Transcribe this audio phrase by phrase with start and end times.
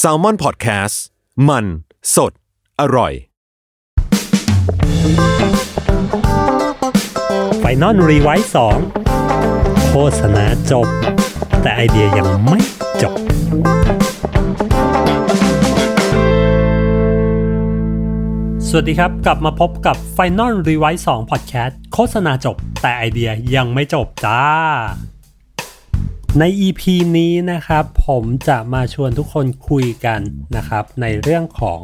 [0.00, 0.96] s a l ม o n PODCAST
[1.48, 1.64] มัน
[2.14, 2.32] สด
[2.80, 3.12] อร่อย
[7.60, 8.78] ไฟนอลรีไวซ์สอง
[9.88, 10.86] โฆษณาจบ
[11.62, 12.60] แต่ไอเดียยังไม่
[13.02, 13.18] จบ
[18.68, 24.42] สวัสดีครับ กลับมาพบกับ Final r e v i s e 2 Podcast โฆษณาจบ แต่ไอเดียยังไม่จบจ้า
[26.40, 26.82] ใน EP
[27.18, 30.20] นี้นะครับ ผมจะมาชวนทุกคนคุยกัน
[30.56, 31.80] นะครับ ในเรื่องของ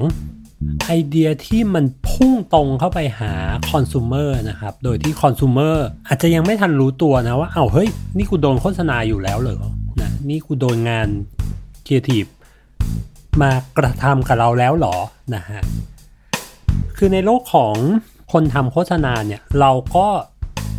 [0.87, 3.33] ไอเดียที่มันพุ่งตรงเข้าไปหา
[3.71, 5.77] คอน sumer นะครับ โดยที่คอน sumer
[6.09, 9.59] อาจจะยังไม่ทันรู้ตัวนะว่า เอา้าเฮ้ย นี่กูโดนโฆษณาอยู่แล้วเหรอ
[10.01, 11.09] นะนี่กูโดนงาน
[11.87, 12.25] ครีเอทีฟ
[13.43, 14.97] มากระทำกับเราแล้วหรอ
[15.35, 15.61] นะฮะ
[16.97, 17.77] คือในโลกของ
[18.33, 20.07] คนทำโฆษณาเนี่ย เราก็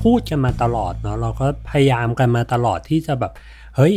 [0.04, 3.34] พูดกันมาตลอดเนาะเราก็พยายามกันมาตลอดที่จะแบบ
[3.76, 3.96] เฮ้ย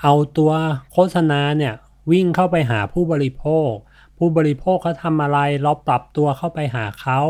[0.00, 0.52] เอาตัว
[0.92, 1.74] โฆษณาเนี่ย
[2.10, 3.70] วิ่งเข้าไปหาผู้บริโภค
[4.18, 7.20] ผู้บริโภคเขาทำอะไรเราปรับตัวเข้าไปหาเขา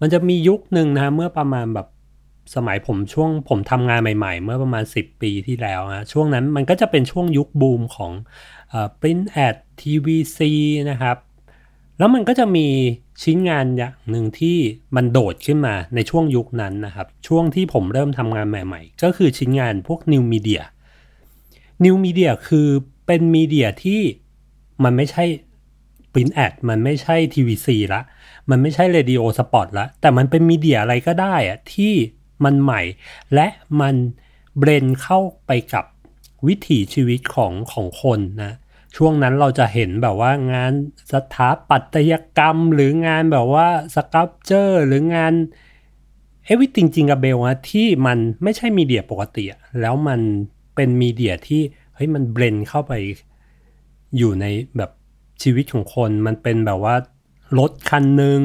[0.00, 1.86] มันจะมียุคหนึ่งนะเมื่อประมาณแบบ
[2.54, 8.12] สมัยผมช่วงผมทำงานใหม่ ๆ เมื่อประมาณ 10 ปีที่แล้วนะช่วงนั้นมันก็จะเป็นช่วงยุคบูมของ
[8.72, 10.38] อ print ad TVC
[10.90, 11.16] นะครับ
[11.98, 12.66] แล้วมันก็จะมี
[13.22, 14.58] ชิ้นงานอย่างหนึ่งที่
[14.96, 20.62] มันโดดขึ้นมาในช่วงยุคนั้นนะครับ ช่วงที่ผมเริ่มทำงานใหม่ ๆ ก็คือชิ้นงานพวก New Media
[21.84, 22.68] New Media คือ
[23.06, 24.00] เป็นมีเดียที่
[24.84, 25.24] มันไม่ใช่
[26.12, 28.00] Print Ad มันไม่ใช่ TVC ละ
[28.50, 31.92] มันไม่ใช่ Radio Spot ละ แต่มันเป็น media อะไรก็ได้อะที่
[32.44, 32.82] มันใหม่
[33.34, 33.46] และ
[33.80, 33.94] มัน
[34.58, 35.84] blend เข้าไปกับ
[36.46, 38.52] วิถีชีวิตของของคนนะ
[38.96, 40.72] ช่วงนั้นเราจะเห็นแบบว่างาน
[41.12, 45.32] สถาปัตยกรรม หรืองานแบบว่า sculpture หรืองาน
[46.44, 49.44] everything jingle bell อะที่มันไม่ใช่ media ปกติ
[49.80, 50.20] แล้วมัน
[50.74, 51.62] เป็น media ที่
[51.94, 52.92] เฮ้ยมัน blend เข้าไป
[54.16, 54.90] อยู่ในแบบ
[55.42, 56.94] ชีวิตของคน มันเป็นแบบว่า
[57.58, 58.40] รถคันหนึ่ง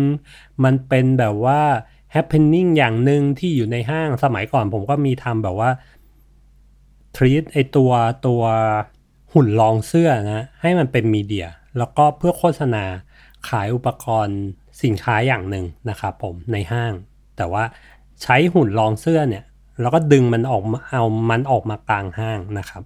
[0.63, 1.61] มันเป็นแบบว่า
[2.15, 5.69] happening อย่างหนึ่งที่อยู่ในห้างสมัยก่อนผมก็มีทำแบบว่า
[7.15, 7.91] treat ไอตัว
[8.27, 8.41] ตัว
[9.37, 12.83] หุ่นรองเสื้อนะให้มันเป็นมีเดีย แล้วก็เพื่อโฆษณา
[13.49, 14.37] ขายอุปกรณ์
[14.83, 16.93] สินค้าอย่างหนึ่งนะครับผมในห้าง
[17.37, 17.63] แต่ว่า
[18.23, 19.43] ใช้หุ่นรองเสื้อเนี่ย
[19.81, 22.83] แล้วก็ดึงมันออกมาเอามันออกมากลางห้างนะครับ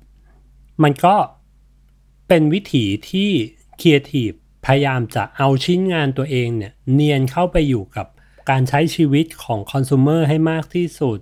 [0.84, 1.16] มันก็
[2.28, 3.29] เป็นวิถีที่
[3.81, 4.31] ครีเอทีฟ
[4.66, 8.07] พยายามจะเอาชิ้นงานตัวเองเนี่ยเนียนเข้าไปอยู่กับ
[8.50, 11.19] การใช้ชีวิตของคอน sumer ให้มากที่สุด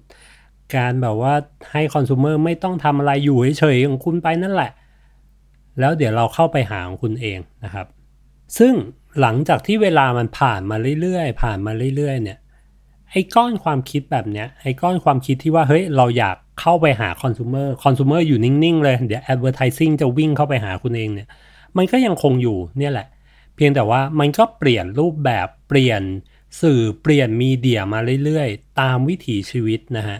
[0.76, 1.34] การแบบว่า
[1.72, 4.72] ให้คอน sumer ไม่ต้องทำอะไรอยู่เฉยๆของคุณไปนั่นแหละ
[5.80, 7.88] แล้วเดี๋ยวเราเข้าไปหาของคุณเองนะครับ
[8.58, 8.74] ซึ่ง
[9.22, 12.40] หลังจากที่เวลามันผ่านมาเรื่อยๆ ผ่านมาเรื่อยๆ เนี่ย
[13.12, 21.28] ไอ้ก้อนความคิดแบบเนี้ย ไอ้ก้อนความคิดที่ว่า เฮ้ย เราอยากเข้าไปหาคอน sumer คอน sumer อยู่นิ่งๆ เลย เดี๋ยว advertising จะวิ่งเข้าไปหาคุณเองเนี่ย
[21.78, 23.08] มันก็ยังคงอยู่เนี่ยแหละ
[23.56, 26.02] เพียงแต่ว่ามันก็เปลี่ยนรูปแบบ เปลี่ยน
[26.62, 30.18] สื่อ เปลี่ยนมีเดียมาเรื่อยๆ ตามวิถีชีวิตนะฮะ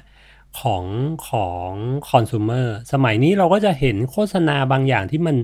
[0.62, 0.86] ของ
[1.30, 1.72] ของ
[2.10, 5.36] คอน sumer สมัยนี้เราก็จะเห็นโฆษณาบางอย่างที่มัน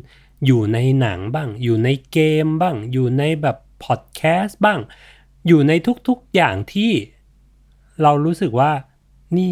[0.46, 4.80] อยู่ในหนังบ้าง อยู่ในเกมบ้าง อยู่ในแบบพอดแคสต์บ้าง
[5.48, 5.74] อยู่ใน
[6.08, 6.92] ทุกๆอย่างที่
[8.02, 8.72] เรารู้สึกว่า
[9.38, 9.52] นี่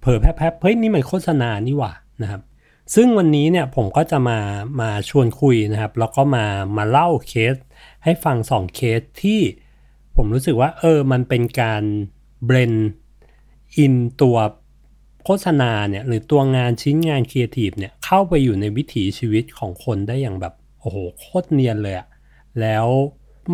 [0.00, 1.92] เผลอแป๊บๆเฮ้ยนี่มันโฆษณานี่หว่า
[2.22, 2.42] นะครับ
[2.94, 4.38] ซึ่งวันนี้เนี่ยผมก็จะมา
[4.80, 6.46] มาชวนคุยนะครับ แล้วก็มา
[6.76, 7.54] มาเล่าเคส
[8.04, 9.40] ให้ฟังสองเคสที่
[10.16, 11.82] ผมรู้สึกว่าเออมันเป็นการ
[12.44, 12.72] blend
[13.76, 14.36] in ตัว
[15.24, 22.06] โฆษณาเนี่ยหรือตัวงานชิ้นงานครีเอทีฟเนี่ยเข้าไปอยู่ในวิถีชีวิตของคนได้อย่างแบบโอ้โหโคตรเนียนเลยอะ
[22.60, 22.86] แล้ว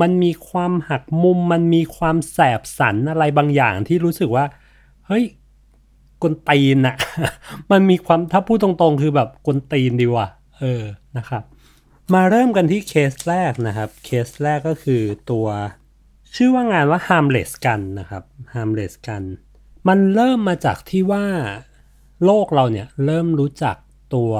[0.00, 4.44] มันมีความหักมุมมันมีความแสบสันอะไรบางอย่างที่รู้สึกว่า
[5.06, 5.24] เฮ้ย
[6.22, 6.96] กนตีนอะ
[7.70, 10.28] มันมีความถ้าพูดตรงๆ คือแบบกนตีนดีว่ะ
[10.58, 10.82] เออ
[11.16, 11.42] นะครับ
[12.14, 15.46] มาเริ่มกันที่เคสแรกนะครับ เคสแรกก็คือตัว
[16.36, 18.22] ชื่อว่างานว่า harmless กันนะครับ
[18.54, 19.22] harmless กัน
[19.88, 21.24] มันเริ่มมาจากที่ว่า
[22.24, 23.76] โลกเราเนี่ยเริ่มรู้จัก
[24.14, 24.32] ตัว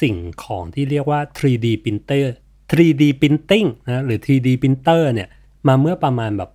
[0.00, 2.26] สิ่งของที่เรียกว่า 3D printer
[2.70, 5.28] 3D printing นะหรือ 3D printer เนี่ย
[5.66, 6.50] มาเมื่อประมาณแบบ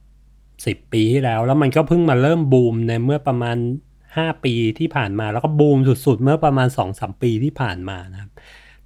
[0.85, 3.57] 10 ปีที่แล้ว แล้วมันก็เพิ่งมาเริ่มบูมในเมื่อประมาณ
[4.05, 8.31] 5 ปีที่ผ่านมาแล้วก็บูมสุดๆ เมื่อประมาณ 2-3 ปีที่ผ่านมานะครับ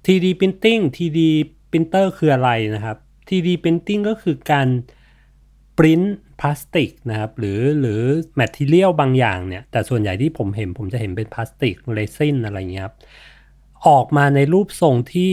[0.04, 1.20] 3D Printing 3D
[1.70, 2.96] Printer คืออะไรนะครับ
[3.28, 4.68] 3D Printing ก็คือการ
[5.78, 6.02] ปริ้น
[6.40, 8.00] พลาสติกนะครับหรือหรือ
[8.36, 12.96] material บางอย่างเนี่ยแต่ส่วนใหญ่ที่ผมเห็นผมจะเห็นเป็นพลาสติกเรซินอะไรเงี้ยครับ
[13.88, 15.32] ออกมาในรูปทรงที่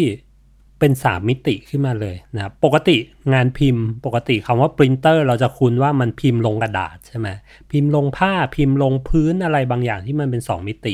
[0.80, 2.98] เป็นสามมิติขึ้นมาเลยนะครับปกติ
[3.34, 7.28] งานพิมพ์ปกติคำว่าปรินเตอร์เราจะคุ้นว่ามันพิมพ์ลงกระดาษใช่ไหม
[7.72, 10.94] พิมพ์ลงผ้าพิมพ์ลงพื้นอะไรบางอย่างที่มันเป็น 2 มิติ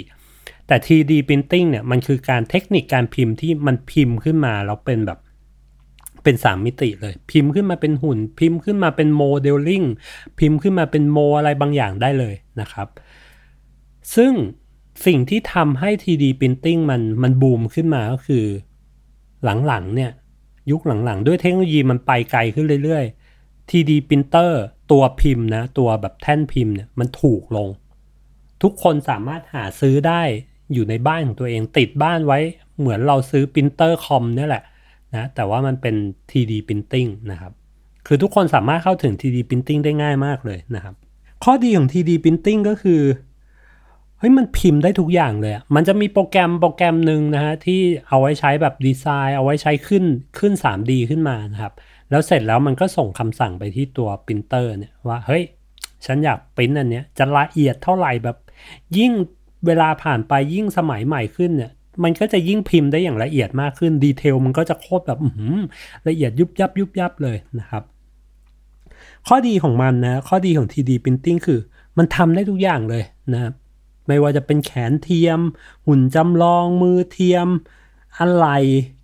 [0.67, 5.19] แต่ 3D Printing เนี่ยมันคือการเทคนิคการพิมพ์ที่มันพิมพ์ขึ้นมาแล้วเป็นแบบ
[6.23, 9.83] เป็น3มิติเลย พิมพ์ขึ้นมาเป็นหุ่น พิมพ์ขึ้นมาเป็นโมเดลลิ่ง
[10.39, 12.87] พิมพ์ขึ้นมาเป็นโมอะไรบางอย่างได้เลยนะครับ
[14.15, 14.33] ซึ่ง
[15.05, 18.45] สิ่งที่ทำให้ 3D Printing มันมันบูมขึ้นมาก็คือ
[19.43, 20.11] หลังๆเนี่ย
[20.71, 24.51] ยุคหลังๆ ด้วยเทคโนโลยีมันไปไกลขึ้นเรื่อยๆ 3D Printer
[24.91, 27.69] ตัวพิมพ์นะ ตัวแบบแท่นพิมพ์เนี่ยมันถูกลง
[28.63, 30.21] ทุกคนสามารถหาซื้อได้
[30.73, 32.39] อยู่ในบ้านของตัวเองติดบ้านไว้
[32.79, 34.63] เหมือนเราซื้อปรินเตอร์คอมนี่แหละ
[35.15, 35.95] นะแต่ว่ามันเป็น
[36.29, 37.51] 3D Printing นะครับ
[38.07, 40.95] คือทุกคนสามารถเข้าถึง 3D Printing ได้ง่ายมากเลยนะครับ
[41.43, 43.01] ข้อดีของ 3D Printing ก็คือ
[44.19, 50.03] เฮ้ยมันพิมพ์ได้ทุกอย่างเลย มันจะมีโปรแกรมโปรแกรมหนึ่งนะฮะที่เอาไว้ใช้แบบดีไซน์ เอาไว้ใช้ขึ้น
[50.39, 51.73] ขึ้น 3D ขึ้นมานะครับ
[52.09, 55.43] แล้วเสร็จแล้วมันก็ส่งคำสั่งไปที่ตัวปรินเตอร์เนี่ยว่าเฮ้ย
[56.05, 58.37] ฉันอยากปริ้นอันเนี้ยจะละเอียดเท่าไหร่แบบ
[58.97, 59.11] ยิ่ง
[59.65, 61.71] เวลาผ่านไปยิ่งสมัยใหม่ขึ้นเนี่ย
[62.03, 65.19] มันก็จะยิ่งพิมพ์ได้อย่างละเอียดมากขึ้น detail มันก็จะโคตรแบบ
[66.07, 67.83] ละเอียดยุบยับยุบยับเลยนะครับ
[69.27, 71.59] ข้อดีของมันนะข้อดีของ 3D Printing คือ
[71.97, 73.03] มันทำได้ทุกอย่างเลย
[73.33, 73.53] นะครับ
[74.07, 75.39] ไม่ว่าจะเป็นแขนเทียม
[75.85, 77.47] หุ่นจำลองมือเทียม
[78.19, 78.47] อะไร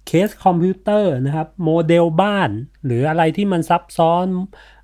[0.08, 2.50] เคสคอมพิวเตอร์นะครับโมเดลบ้าน
[2.86, 4.26] หรืออะไรที่มันซับซ้อน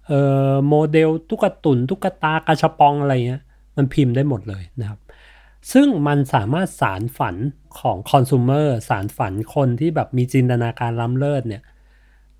[0.07, 0.21] เอ่
[0.51, 3.41] อโมเดลตุ๊กตุนตุ๊กตากาชาปองอะไรเงี้ย
[3.77, 4.99] มันพิมพ์ได้หมดเลยนะครับ
[5.71, 7.35] ซึ่งมันสามารถสานฝัน
[7.79, 11.63] ของคอน sumer สารฝันคนที่แบบมีจินตนาการล้ำเลิศเนี่ย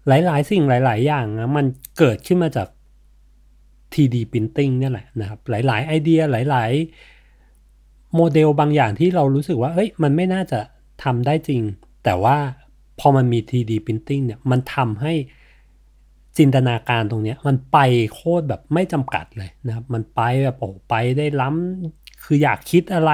[0.07, 1.65] หลายๆ สิ่งหลาย ๆ อย่างนะมัน
[1.97, 2.67] เกิดขึ้นมาจาก
[3.93, 6.71] 3D Printing เนี่ยแหละนะครับ หลาย ๆ ไอเดียหลาย
[7.43, 10.59] ๆ โมเดลบางอย่างที่เรารู้สึกว่าเฮ้ยมันไม่น่าจะ
[11.03, 11.61] ทำได้จริง
[12.03, 12.37] แต่ว่า
[12.99, 15.13] พอมันมี 3D Printing เนี่ยมันทำให้
[16.37, 17.77] จินตนาการตรงนี้มันไป
[18.13, 23.11] โคตรแบบไม่จำกัดเลยนะครับ มันไปแบบโอ้ไปได้ล้ำ คืออยากคิดอะไร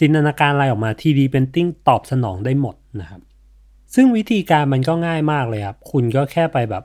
[0.00, 3.20] จินตนาการอะไรออกมา 3D Printing ตอบสนองได้หมดนะครับ
[3.94, 6.84] ซึ่งวิธีการมันก็ง่ายมากเลยครับ คุณก็แค่ไปแบบ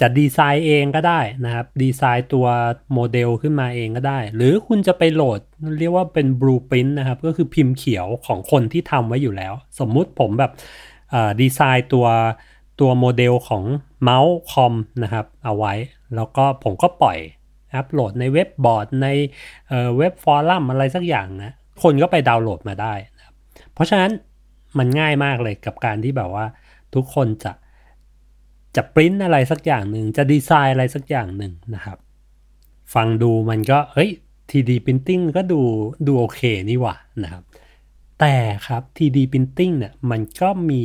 [0.00, 2.46] จะดีไซน์เองก็ได้นะครับ ดีไซน์ตัว
[2.92, 5.40] โมเดลขึ้นมาเองก็ได้ หรือคุณจะไปโหลด
[5.78, 10.52] เรียกว่าเป็นบลูพิ r นนะครับ ก็คือพิมพ์เขียวของคนที่ทำไว้อยู่แล้ว สมมุติผมแบบ
[11.40, 12.06] ดีไซน์ตัว
[12.80, 13.64] ตัวโมเดลของ
[14.02, 15.74] เมาส์คอมนะครับ เอาไว้
[16.14, 17.18] แล้วก็ผมก็ปล่อย
[17.74, 19.08] อัปโหลดในเว็บบอร์ดใน
[19.96, 23.34] เว็บฟอรัมอะไรสักอย่างนะคนก็ไปดาวน์โหลดมาได้นะครับ
[23.74, 24.10] เพราะฉะนั้น
[24.78, 26.46] มันง่ายมากเลยกับการที่แบบว่า
[26.94, 27.52] ทุกคนจะ
[28.76, 31.98] จะปริ้นอะไรสักอย่างหนึ่งจะดีไซน์อะไรสักอย่างหนึ่งนะครับ
[32.94, 34.10] ฟังดูมันก็เฮ้ย
[34.50, 35.60] 3D Printing ก็ดู
[36.06, 36.40] ดูโอเค
[36.70, 37.42] นี่หว่านะครับ
[38.20, 38.34] แต่
[38.66, 40.80] ครับ 3D Printing เนี่ยมันก็มี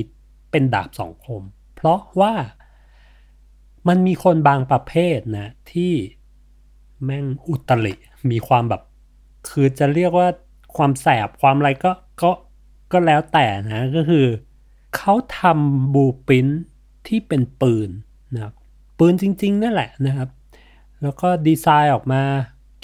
[0.51, 1.41] เป็นดาบสองคม
[1.75, 2.33] เพราะว่า
[3.87, 5.93] มันมีคนบางประเภทนะที่
[7.05, 7.93] แม่งอุตริ
[8.31, 8.81] มีความแบบ
[9.49, 10.27] คือจะเรียกว่า
[10.75, 11.91] ความแสบความอะไรก็
[12.21, 12.31] ก็
[12.91, 14.25] ก็แล้วแต่นะก็คือ
[14.95, 16.47] เขาทำบูปิน
[17.07, 17.89] ที่เป็นปืน
[18.33, 18.53] นะครับ
[18.99, 20.29] ปืนจริง ๆ นั่นแหละนะครับ
[21.01, 22.21] แล้วก็ดีไซน์ออกมา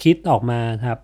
[0.02, 0.98] คิดออกมาครับ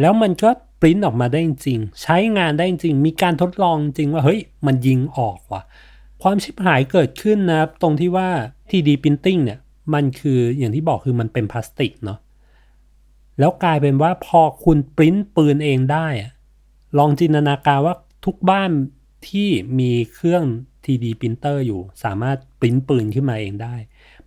[0.00, 5.62] แล้วมันก็ปริ้นออกมาได้จริง ใช้งานได้จริง มีการทดลองจริงว่าเฮ้ยมันยิงออกว่ะ
[6.22, 8.28] ความชิบหายเกิดขึ้นนะครับ ตรงที่ว่า
[8.70, 9.58] 3D Printing เนี่ย
[9.94, 12.18] มันคืออย่างที่บอกคือมันเป็นพลาสติกเนาะ
[13.38, 16.06] แล้วกลายเป็นว่าพอคุณปริ้นปืนเองได้
[16.98, 18.70] ลองจินตนาการว่าทุกบ้าน
[19.28, 19.48] ที่
[19.78, 20.44] มีเครื่อง
[20.84, 23.74] 3D printer อยู่ สามารถปริ้นปืนขึ้นมาเองได้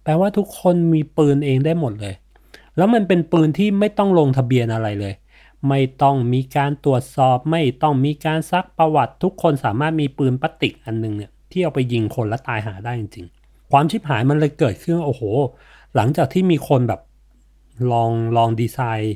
[0.04, 2.16] แปลว่าทุกคนมีปืนเองได้หมดเลย
[2.78, 5.14] แล้วมันเป็นปืนที่ไม่ต้องลงทะเบียนอะไรเลย
[5.70, 15.24] ไม่ต้องมีการตรวจสอบ ไม่ต้องมีการซักประวัติ ทุกคนสามารถมีปืนพลาสติกอันนึงเนี่ยที่เอาไปยิงคนแล้วตายหาได้จริงๆ ความชิบหายมันเลยเกิดขึ้นโอ้โห
[15.96, 17.02] หลังจากที่มีคนแบบ
[17.92, 19.16] ลองลองดีไซน์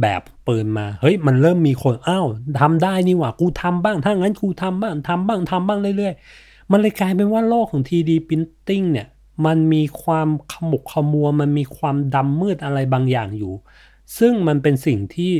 [0.00, 2.26] แบบปืนมาเฮ้ยมันเริ่มมีคนอ้าว
[2.60, 9.08] ทำได้นี่หว่ากูทำบ้างถ้างั้นกูทำบ้างทำบ้างทำบ้างเรื่อยๆ มันเลยกลายเป็นว่าโลกของ 3D Printing เนี่ย
[9.46, 13.52] มันมีความขมุกขมัว มันมีความดำมืดอะไรบางอย่างอยู่
[14.18, 15.32] ซึ่งมันเป็นสิ่งที่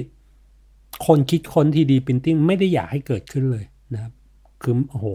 [1.07, 4.13] คนคิดค้น 3D Printing ไม่ได้อยากให้เกิดขึ้นเลยนะครับ
[4.63, 5.07] คือโอ้โห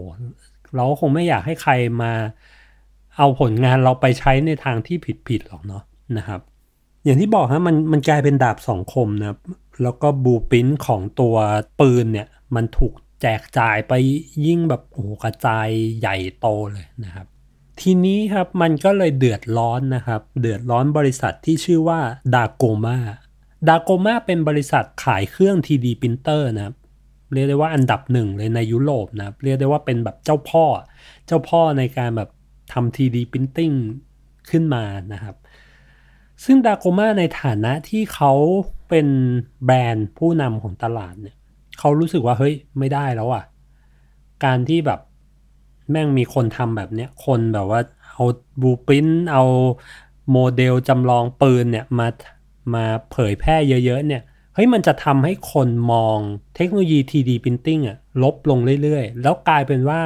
[0.74, 2.12] เราคงไม่อยากให้ใครมา
[3.16, 4.96] เอาผลงานเราไปใช้ในทางที่
[5.28, 5.82] ผิดๆหรอกเนาะ
[6.16, 6.40] นะครับ
[7.04, 9.36] อย่างที่บอกฮะมันมันกลายเป็นดาบสองคมนะ
[9.82, 11.34] แล้วก็บูปินของตัว
[11.80, 12.92] ปืนเนี่ย มันถูก
[13.22, 13.92] แจกจ่ายไป
[14.46, 15.68] ยิ่งแบบโอ้กระจาย
[16.00, 17.26] ใหญ่โตเลยนะครับ
[17.80, 22.00] ทีนี้ครับมันก็เลยเดือดร้อนนะครับ เดือดร้อนบริษัทที่ชื่อว่า
[22.34, 22.96] ดาโกมา
[23.68, 26.74] ดาโกมาเป็นบริษัทขายเครื่อง 3D printer นะครับ
[27.32, 30.64] เรียกได้ว่าอันดับหนึ่งเลยในยุโรปนะครับ เรียกได้ว่าเป็นแบบเจ้าพ่อ
[31.26, 32.30] เจ้าพ่อในการแบบ
[32.72, 33.76] ทำ 3D printing
[34.50, 35.36] ขึ้นมานะครับ
[36.44, 38.32] ซึ่งดาโกมาในฐานะที่เขา
[38.88, 39.08] เป็น
[39.64, 41.36] แบรนด์ผู้นำของตลาดเนี่ย
[41.78, 43.44] เขารู้สึกว่าเฮ้ยไม่ได้แล้วอะ
[44.44, 45.00] การที่แบบ
[45.90, 47.80] แม่งมีคนทำแบบเนี้ยคนแบบว่า
[48.12, 48.24] เอา
[48.62, 49.44] บูปินเอา
[50.32, 52.08] โมเดลจำลองปืนเนี่ยมา
[52.74, 54.22] มาเผยแพร่เยอะๆเนี่ย
[54.54, 56.18] เฮ้ยมันจะทำให้คนมอง
[56.56, 60.00] เทคโนโลยี 3D Printing อะลบลงเรื่อยๆ แล้วกลายเป็นว่า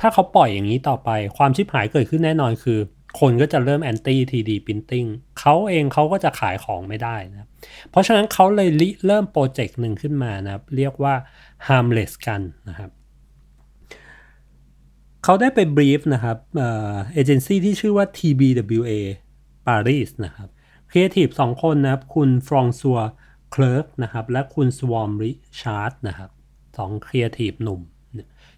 [0.00, 2.78] ถ้าเขาปล่อยอย่างนี้ต่อไป ความชิบหายเกิดขึ้นแน่นอนคือ
[3.20, 5.08] คนก็จะเริ่มแอนตี้ 3D Printing
[5.40, 7.48] เขาเองเขาก็จะขายของไม่ได้นะ
[7.90, 11.14] เพราะฉะนั้นเขาเลยริเริ่มโปรเจกต์หนึ่งขึ้นมานะครับ เรียกว่า
[11.66, 12.90] harmless กันนะครับ
[15.24, 18.92] เขาได้ไป brief นะครับเอเจนซี่ที่ชื่อว่า TBWA
[19.66, 20.48] Paris นะครับ
[20.90, 22.98] ครีเอทีฟสองคนนะครับ คุณฟรองซัว
[23.50, 26.30] เคลิร์กนะครับ และคุณสวอมริชาร์ดนะครับ
[26.78, 27.80] สองครีเอทีฟหนุ่ม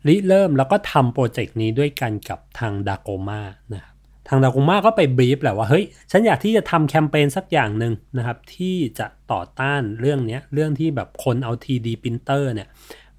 [0.07, 3.43] ริเริ่มแล้วก็ทำโปรเจกต์นี้ด้วยกันกับทาง Dagoma
[3.75, 3.94] นะครับ
[4.29, 12.69] ทาง Dagoma ก็ไป brief แหละว่าเฮ้ยฉันอยากที่จะทำแคมเปญสักอย่างหนึ่งนะครับ ที่จะต่อต้านเรื่องนี้เรื่องที่แบบคนเอา 3D printer เนี่ย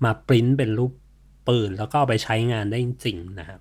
[0.03, 0.91] มาปริ้นเป็นรูป
[1.47, 3.59] ปืน แล้วก็เอาไปใช้งานได้จริงนะครับ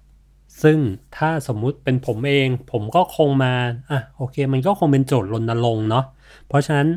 [0.63, 0.79] ซึ่ง
[1.17, 3.55] ถ้าสมมุติเป็นผมเอง ผมก็คงมา
[3.91, 6.05] อะโอเค มันก็คงเป็นโจทย์รณรงค์เนาะ
[6.49, 6.89] เพราะฉะนั้น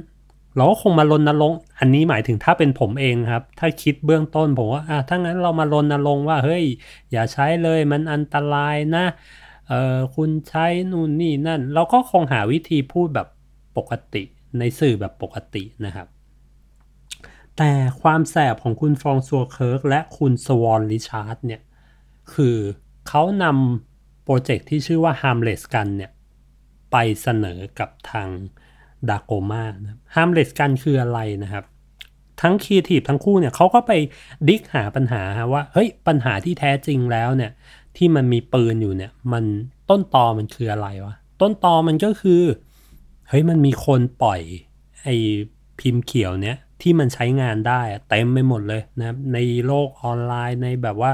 [0.55, 6.63] เราก็คงมารณรงค์อันนี้หมายถึงถ้าเป็นผมเองครับ ถ้าคิดเบื้องต้นผมว่าอะถ้างั้นเรามารณรงค์ว่าเฮ้ย
[7.11, 9.05] อย่าใช้เลยมันอันตรายนะ
[9.69, 13.27] เออคุณใช้นู่นนี่นั่น เราก็คงหาวิธีพูดแบบ
[13.77, 14.23] ปกติ
[14.59, 16.07] ในสื่อแบบปกตินะครับ
[17.57, 17.71] แต่
[18.01, 21.61] ความแสบของคุณฟรองซัวเคิร์กและคุณสวอนริชาร์ดเนี่ย
[22.33, 22.57] คือ
[23.07, 26.11] เขานำโปรเจกต์ที่ชื่อว่า Harmless Guns เนี่ย
[26.91, 28.29] ไปเสนอกับทาง
[29.09, 31.65] Dagoma นะ Harmless กันคืออะไรนะครับ
[32.41, 33.91] ทั้งครีเอทีฟทั้งคู่เนี่ยเขาก็ไป
[34.47, 35.21] dig หาปัญหา
[35.53, 37.51] ว่า เฮ้ย ปัญหาที่แท้จริงแล้วเนี่ย
[37.97, 39.43] ที่มันมีปืนอยู่เนี่ย มัน
[39.89, 42.41] ต้นตอมันคืออะไรวะ ต้นตอมันก็คือ
[43.27, 44.41] เฮ้ยมันมีคนปล่อย
[45.03, 45.15] ไอ้
[45.79, 51.11] พิมพ์เขียวเนี้ยที่มันใช้งานได้เต็มไปหมดเลยนะในโลกออนไลน์ในแบบว่า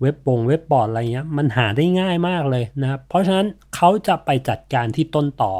[0.00, 5.54] เว็บบงเว็บบอร์ดอะไรเงี้ยมันหาได้ง่ายมากเลยนะเพราะฉะนั้นเขาจะไปจัดการที่ต้นต่อ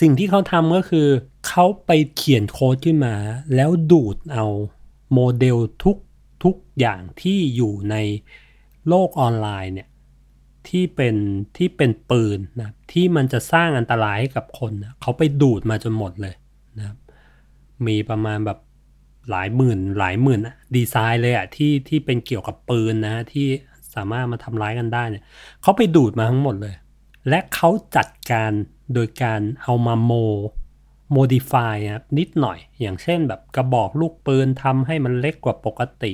[0.00, 1.08] สิ่งที่เขาทำก็คือ
[1.48, 3.14] เขาไปเขียนโค้ดขึ้นมา
[3.54, 4.46] แล้วดูดเอา
[5.12, 5.96] โมเดลทุก
[6.44, 7.96] ทุกอย่างที่อยู่ใน
[8.88, 9.88] โลกออนไลน์เนี่ย
[10.68, 11.16] ที่เป็น
[11.56, 16.34] ที่เป็นปืนนะที่มันจะสร้างอันตรายให้กับคนนะเขาไปดูดมาจนหมดเลย
[16.78, 16.96] นะครับ
[17.86, 18.58] มีประมาณแบบ
[19.30, 20.40] หลายหมื่นหลายหมื่น
[20.76, 23.46] ดีไซน์เลยอะที่ที่เป็นเกี่ยวกับปืนนะที่
[23.94, 25.24] สามารถมาทำร้ายกันได้เนี่ย
[25.62, 26.74] เขาไปดูดมาทั้งหมดเลย
[27.28, 28.52] และเขาจัดการ
[28.94, 30.12] โดยการเอามาโม
[31.12, 36.12] โมดิฟายนะนิดหน่อย อย่างเช่นแบบกระบอกลูกปืนทำให้มันเล็กกว่าปกติ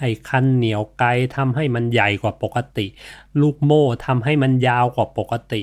[0.00, 2.86] ไอ้คันเหนียวไกลทำให้มันใหญ่กว่าปกติ
[3.40, 5.62] ลูกโม่ทำให้มันยาวกว่าปกติ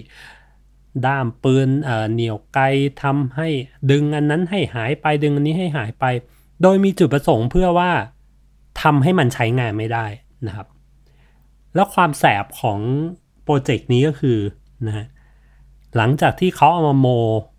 [1.05, 1.69] ด้ามปืน
[2.13, 2.65] เหนียวไกล
[3.03, 3.47] ทำให้
[3.91, 6.05] ดึงอันนั้นให้หายไปดึงอันนี้ให้หายไป
[6.61, 7.91] โดยมีจุดประสงค์เพื่อว่า
[8.81, 10.05] ทำให้มันใช้งานไม่ได้
[10.47, 10.67] นะครับ
[11.75, 12.79] แล้วความแสบของ
[13.43, 14.37] โปรเจกต์นี้ก็คือ
[14.87, 15.07] นะฮะ
[15.97, 17.07] หลังจากที่เขาเอามาโม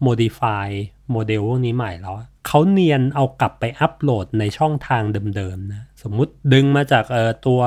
[0.02, 0.68] modify
[1.10, 2.16] โมเดลพวกนี้ใหม่แล้ว
[2.48, 5.02] เขาเนียนเอากลับไปอัปโหลดในช่องทาง
[5.36, 7.60] เดิมๆนะ สมมุติดึงมาจากเอ่อตัว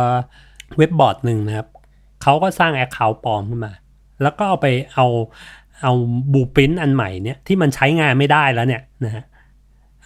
[0.78, 1.68] เว็บบอร์ดหนึ่งนะครับ
[2.24, 3.74] เขาก็สร้างแอคเคาท์ปลอมขึ้นมา
[4.22, 5.08] แล้วก็เอาไปเอา
[5.82, 5.94] เอา
[6.34, 9.24] บูปินอันใหม่เนี่ยที่มันใช้งานไม่ได้แล้วเนี่ยนะฮะ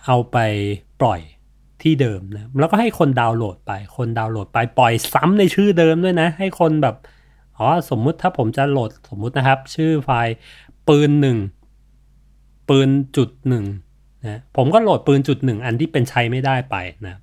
[0.06, 0.38] เอาไป
[1.02, 1.22] ปล่อย
[1.82, 6.96] ที่เดิมนะ แล้วก็ให้คนดาวน์โหลดไป คนดาวน์โหลดไปปล่อยซ้ำในชื่อเดิมด้วยนะ ให้คนแบบ
[7.58, 10.34] อ๋อสมมุติถ้าผมจะโหลดสมมุตินะครับ ชื่อไฟล์
[10.88, 11.38] ปืนหนึ่ง
[12.70, 13.66] ปืนจุดหนึ่ง
[14.28, 16.76] นะผมก็โหลดปืนจุดหนึ่งอันที่เป็นใช้ไม่ได้ไป
[17.08, 17.16] นะ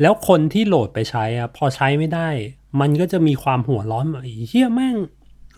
[0.00, 2.28] แล้วคนที่โหลดไปใช้อะพอใช้ไม่ได้
[2.80, 4.96] มันก็จะมีความหัวร้อนไอ้เฮียแม่ง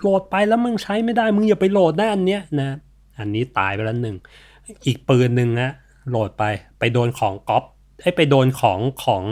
[0.00, 2.70] โหลดไปแล้วมึงใช้ไม่ได้มึงอย่าไปโหลดได้อันเนี้ยนะ
[3.18, 4.16] อันนี้ตายไปแล้วหนึ่ง
[4.86, 5.70] อีกปืนหนึ่งนะ
[6.10, 6.44] โหลดไป
[6.78, 7.64] ไปโดนของก๊อป
[8.02, 9.24] ให้ไปโดนของของ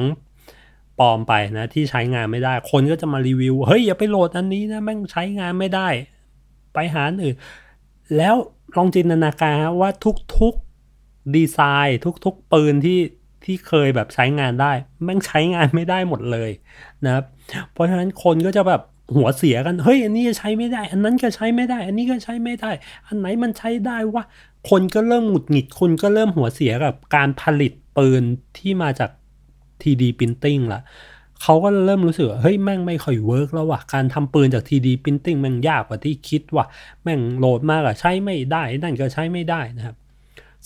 [0.99, 5.89] ปลอมไปนะที่ใช้งานไม่ได้ คนก็จะมารีวิว เฮ้ย อย่าไปโหลดอันนี้นะแม่งใช้งานไม่ได้
[6.75, 7.37] ไปหาอื่น
[8.17, 8.35] แล้ว
[8.77, 9.91] ลองจินตนาการว่า
[10.37, 10.74] ทุกๆ
[11.35, 13.01] ดีไซน์ทุกๆปืนที่
[13.45, 14.73] ที่เคยแบบใช้งานได้
[15.05, 16.51] แม่งใช้งานไม่ได้หมดเลย
[17.05, 17.25] นะครับ
[17.73, 18.83] เพราะฉะนั้นคนก็จะแบบ
[19.17, 22.71] หัวเสียกันเฮ้ยอันนี้ใช้ไม่ได้ อันนั้นก็ใช้ไม่ได้ อันนี้ก็ใช้ไม่ได้
[23.07, 24.25] อันไหนมันใช้ได้วะ
[24.71, 28.23] คนก็เริ่มหงุดหงิดคนก็เริ่มหัวเสียกับการผลิตปืน
[28.59, 29.11] ที่มาจาก
[29.83, 30.81] 3D Printing ละ
[31.43, 36.67] เขาก็เริ่มรู้สึกเฮ้ยแม่งไม่ค่อยเวิร์กแล้วว่ะการทำปืนจาก 3D Printing แม่งยากกว่าที่คิดว่ะ
[37.03, 39.97] แม่งโหลดมากอะใช้ไม่ได้นั่นก็ใช้ไม่ได้นะครับ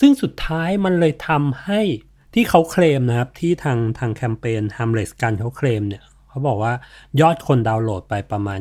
[0.01, 1.81] ซึ่งสุดท้ายมันเลยทำให้
[2.35, 6.73] ที่เขาเคลมนะครับ ที่ทางทางแคมเปญ Harmless กันเขาเคลมเนี่ยเขาบอกว่า
[7.21, 8.61] ยอดคนดาวน์โหลดไปประมาณ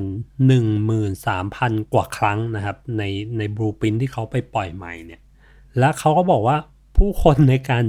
[1.17, 3.03] 13,000 กว่าครั้งนะครับ ใน
[3.37, 5.21] ในบลูปินที่เขาไปปล่อยใหม่เนี่ย
[5.79, 6.57] และเขาก็บอกว่า
[6.97, 7.85] ผู้คนในการ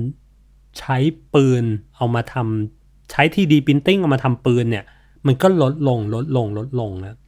[0.78, 0.96] ใช้
[1.34, 1.64] ปืน
[1.96, 4.84] เอามาทำใช้ 3D Printing เอามาทำปืนเนี่ย
[5.26, 7.18] มันก็ลดลงลดลงลดลงนะ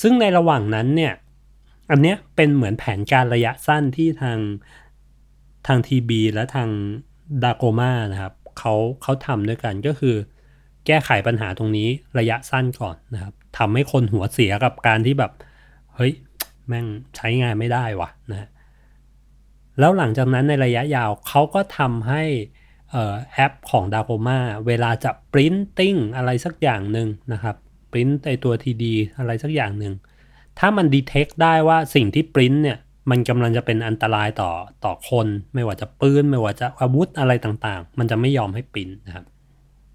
[0.00, 1.12] ซึ่งในระหว่างนั้นเนี่ย
[1.90, 4.38] อันเนี้ยเป็นเหมือนแผนการระยะสั้นที่ทาง
[5.66, 6.68] ทางทีบีและทาง
[7.44, 10.16] ดาโกมานะครับเขาเขาทำด้วยกันก็คือ
[10.86, 15.32] แก้ไขปัญหาตรงนี้ระยะสั้นก่อนนะครับทำให้คนหัวเสียกับการที่แบบ
[15.94, 16.12] เฮ้ย
[16.68, 18.48] แม่งใช้งานไม่ได้วะนะ
[19.78, 22.22] แล้วหลังจากนั้นในระยะยาวเขาก็ทำให้
[23.34, 27.56] แอปของ d a c o m a เวลาจะ printing อะไรสักอย่างหนึ่งนะครับ
[27.90, 28.84] print ไอตัว TD
[29.18, 29.94] อะไรสักอย่างหนึ่ง
[30.58, 32.78] ถ้ามัน detect ได้ว่าสิ่งที่ print เนี่ย
[33.10, 34.50] มันกำลังจะเป็นอันตรายต่อ
[34.84, 39.24] ต่อคน ไม่ว่าจะปืนไม่ว่าจะอาวุธอะไรต่างๆ มันจะไม่ยอมให้ปิ้นนะครับ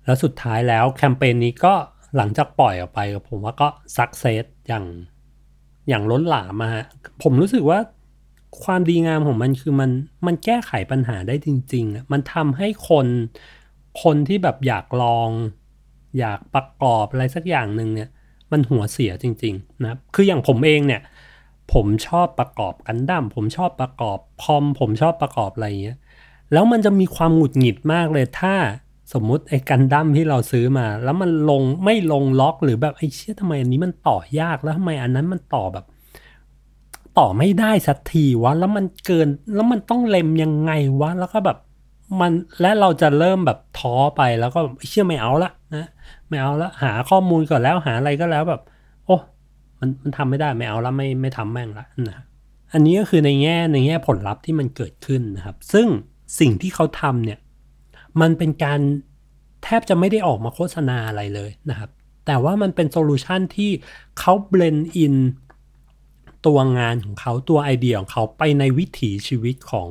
[0.06, 1.74] แล้วสุดท้ายแล้วแคมเปญนี้ก็
[2.18, 3.00] หลังจากปล่อยออกไป
[3.30, 4.86] ผมว่าก็สักเซสอย่าง
[5.89, 6.72] อย่างล้นหลามมา
[7.24, 7.80] ผมรู้สึกว่า
[8.63, 9.91] ความดีงามของมันคือมัน
[10.25, 13.08] มันแก้ไขปัญหาได้จริงๆ มันทำให้คน
[14.03, 15.30] คนที่แบบอยากลอง
[16.20, 18.10] อยากประกอบอะไรสักอย่างหนึ่งเนี่ย
[18.51, 21.01] มันหัวเสียจริง ๆ นะคืออย่างผมเองเนี่ย
[21.74, 25.98] ผมชอบประกอบกันดั้มผมชอบประกอบคอมผมชอบประกอบอะไรเงี้ย
[26.54, 28.56] แล้วมันจะมีความหงุดหงิดมากเลยถ้า
[29.13, 35.86] สมมุติไอ้กันดั้มที่เราซื้อมา แล้วมันลงไม่ลงล็อกหรือแบบไอ้เชี่ยทำไมอันนี้มันต่อยากแล้วทำไมอันนั้นมันต่อแบบ
[37.20, 41.58] ต่อไม่ได้สักทีวะแล้วมันเกินแล้วมันต้องเล็มยังไงวะแล้วก็แบบ
[42.20, 44.60] มันและเราจะเริ่มแบบท้อไปแล้วก็
[44.90, 45.88] เชื่อไม่เอาละนะ
[46.28, 48.62] ไม่เอาละหาข้อมูลก่อนแล้วหาอะไรก็แล้วแบบ
[49.82, 52.24] มันมันทำไม่ได้ไม่เอาและไม่ไม่ทำแม่งละนะ
[52.74, 55.88] อันนี้ก็คือในแง่ในแง่ผลลัพธ์ที่มันเกิดขึ้นนะครับ ซึ่ง
[56.40, 57.40] สิ่งที่เขาทำเนี่ย
[58.22, 58.79] มันเป็นการ
[59.64, 61.90] แทบจะไม่ได้ออกมาโฆษณาอะไรเลยนะครับ
[62.25, 63.72] แต่ว่ามันเป็น solution ที่
[64.20, 65.16] เขา blend in
[66.46, 69.88] ตัวงานของเขาตัวไอเดียของเขาไปในวิถีชีวิตของ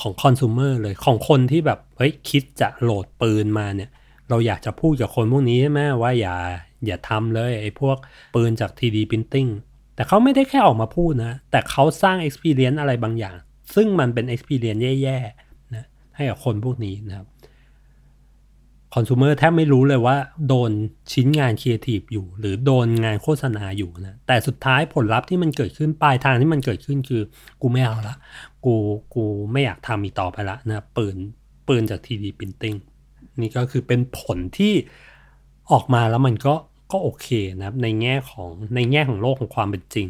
[0.00, 3.90] ของคอน sumer เลยของคนที่แบบเฮ้ยคิดจะโหลดปืนมาเนี่ย
[4.28, 6.36] เราอยากจะพูดกับคนพวกนี้ใช่ไหมว่าอย่า
[6.86, 7.96] อย่าทำเลยไอ้พวก
[8.34, 9.50] ปืนจาก 3D printing
[9.94, 13.36] แต่เขาไม่ได้แค่ออกมาพูดนะ แต่เขาสร้าง experience อะไรบางอย่าง
[13.74, 15.84] ซึ่งมันเป็น experience แย่ๆนะ
[16.16, 17.26] ให้กับคนพวกนี้นะครับ
[18.94, 20.16] คอน sumer แทบไม่รู้เลยว่า
[20.48, 20.70] โดน
[21.12, 27.22] ชิ้นงานครีเอทีฟอยู่ หรือโดนงานโฆษณาอยู่นะแต่สุดท้ายผลลัพธ์ที่มันเกิดขึ้นปลายทางที่มันเกิดขึ้นคือ
[27.62, 28.14] กูไม่เอาละ
[28.64, 28.74] กู
[29.14, 31.16] กูไม่อยากทำอีกต่อไปละนะปืน
[31.68, 32.78] ปืนจาก 3D Printing
[33.40, 34.74] นี่ก็คือเป็นผลที่
[35.72, 36.54] ออกมาแล้วมันก็
[36.92, 40.08] ก็โอเคนะครับในแง่ของในแง่ของโลกของความเป็นจริง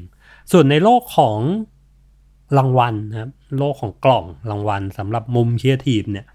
[0.53, 1.39] ส่วนในโลกของ
[2.59, 6.27] รางวัลนะครับโลกของกล่องรางวัลสำหรับมุมครีเอทีฟเนี่ย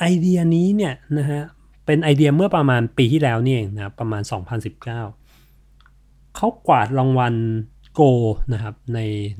[0.00, 1.42] ไอเดียนี้เนี่ยนะฮะ
[1.86, 7.34] เป็นไอเดียเมื่อประมาณปีที่แล้วนี่เองนะประมาณ 2019 เขากวาดรางวัล
[7.94, 8.02] โก
[8.52, 8.98] นะครับใน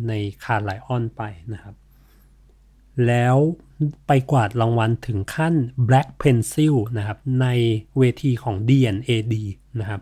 [0.09, 0.13] ใน
[0.45, 1.75] Cannes Lions ไปนะครับ
[3.07, 3.37] แล้ว
[4.07, 5.55] ไปกวาดรางวัลถึงขั้น
[5.89, 7.47] Black Pencil นะครับ ใน
[7.99, 9.35] เวทีของ D&AD
[9.81, 10.01] นะครับ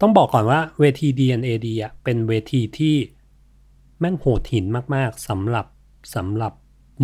[0.00, 2.96] ต้องบอกก่อนว่าเวที D&AD อะเป็นเวทีที่
[3.98, 5.66] แม่งโหดหินมาก ๆสำหรับ
[6.14, 6.52] สำหรับ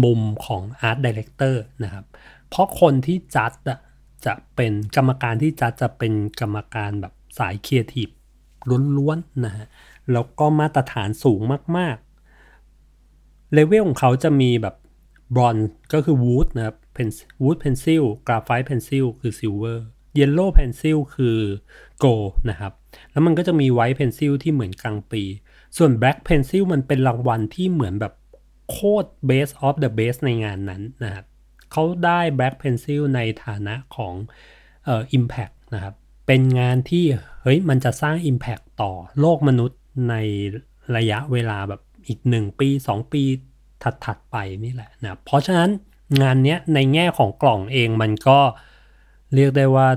[0.05, 2.05] มุมของ Art Director นะครับ
[2.49, 3.79] เพราะคนที่จัดอะ
[4.27, 8.09] จะเป็นกรรมการที่จะจะเป็นกรรมการแบบสายเครีเอทีฟ
[8.97, 9.67] ล้วนๆนะฮะ
[10.13, 11.41] แล้วก็มาตรฐานสูง
[11.77, 12.10] มากๆ
[13.55, 14.75] เลเวลของเขาจะมีแบบ
[15.35, 15.57] บรอน
[15.93, 17.09] ก็คือ Wood นะครับ Pen
[17.43, 21.39] Wood Pencil Graphite Pencil คือ Silver Yellow Pencil คือ
[21.99, 22.07] Gold
[22.51, 22.73] นะครับ
[23.13, 25.23] แล้วมันก็จะมี White Pencil ที่เหมือนกลางปี
[25.77, 28.15] ส่วน Black Pencil มันเป็นรางวัลที่เหมือนแบบ
[28.71, 31.25] โคตร best of the best ในงานนั้นนะครับ
[31.73, 34.15] เขาได้ Black Pencil ในฐานะของ
[34.85, 35.95] เอ่อ Impact นะครับ
[36.27, 37.05] เป็นงานที่
[37.43, 39.79] เฮ้ยมันจะสร้าง Impact ต่อโลกมนุษย์
[40.11, 40.15] ใน
[40.97, 41.81] ระยะเวลาแบบ
[42.11, 43.23] อีก 1 ปี 2 ปี
[44.05, 45.71] ถัดๆไปนี่แหละนะเพราะฉะนั้น
[46.23, 48.39] งานนี้ในแง่ของกล่องเองมันก็
[49.35, 49.89] เรียกได้ว่า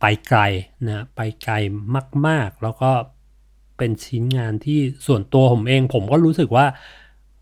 [0.00, 0.40] ไปไกล
[0.88, 1.54] นะไปไกล
[2.26, 2.90] มาก ๆ แล้วก็
[3.78, 6.66] เป็นชิ้นงานที่ส่วนตัวผมเอง ผมก็รู้สึกว่า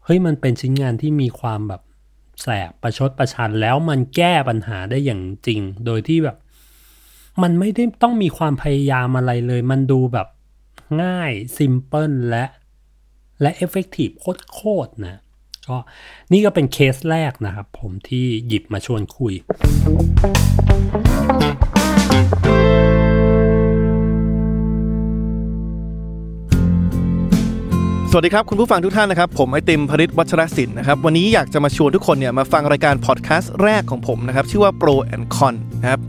[0.05, 1.83] เฮ้ยมันเป็นชิ้นงานที่มีความแบบ
[2.43, 6.37] แสบประชดประชันแล้วมันแก้ปัญหาได้อย่างจริง โดยที่แบบ
[7.43, 10.29] มันไม่ได้ต้องมีความพยายามอะไรเลย มันดูแบบ
[11.03, 12.45] ง่าย simple และ
[13.43, 14.09] และ effective
[14.53, 15.21] โคตรๆนะ
[15.69, 15.79] ก็
[16.33, 19.35] นี่ก็เป็นเคสแรกนะครับ ผมที่หยิบมาชวนคุย
[28.11, 36.01] สวัสดีครับ คุณผู้ฟังทุกท่านนะครับ ผมไอติมพริษฐ์ วัชรสินธุนะครับ วันนี้อยากจะมาชวนทุกคนเนี่ยมาฟังรายการพอดแคสต์แรกของผมนะครับ ชื่อว่า Pro and Con นะครับ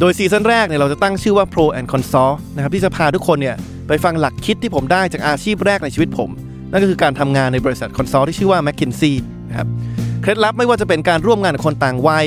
[0.00, 3.56] โดยซีซั่นแรกเนี่ยเราจะตั้งชื่อว่า Pro and Consult นะครับที่จะพาทุกคนเนี่ย
[3.88, 6.30] ไปฟังหลักคิดที่ผมได้จากอาชีพแรกในชีวิตผม
[6.70, 9.14] นั่นก็คือการทำงานในบริษัท consult ที่ชื่อว่า McKinsey
[9.48, 9.68] นะครับ
[10.22, 12.26] เคล็ดลับไม่ว่าจะเป็นการร่วมงานกับคนต่างวัย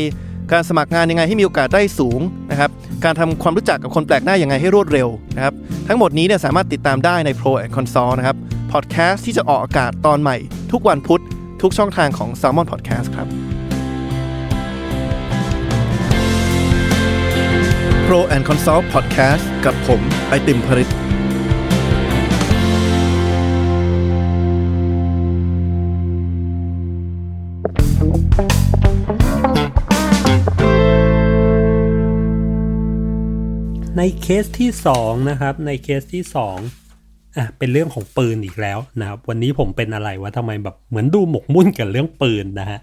[0.52, 2.20] การสมัครงานยังไงให้มีโอกาสได้สูง
[2.52, 2.70] นะครับ
[3.04, 5.54] การทำความรู้จักกับคนแปลกหน้ายังไงให้รวดเร็วนะครับ
[5.88, 8.38] ทั้งหมดนี้เนี่ยสามารถติดตามได้ใน Pro and Consult นะครับ
[8.72, 10.38] พอดแคสต์ที่จะออกอากาศตอนใหม่
[10.72, 11.22] ทุกวันพุธ
[11.62, 13.28] ทุกช่องทางของ Salmon Podcast ครับ
[18.08, 21.03] Pro and Consult Podcast กับผม ไอติมพริต
[33.98, 36.58] ในเคสที่สองนะครับในเคสที่สอง
[37.38, 42.80] อะเป็นเรื่องของปืนอีกแล้วนะครับ วันนี้ผมเป็นอะไรวะทำไมแบบเหมือนดูหมกมุ่นกับเรื่องปืนนะฮะ